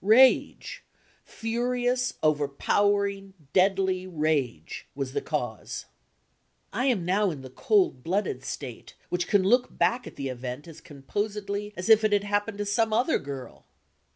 [0.03, 0.83] Rage
[1.23, 5.85] furious, overpowering, deadly rage was the cause.
[6.73, 10.67] I am now in the cold blooded state, which can look back at the event
[10.67, 13.67] as composedly as if it had happened to some other girl.